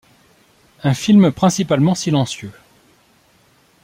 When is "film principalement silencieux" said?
0.95-2.51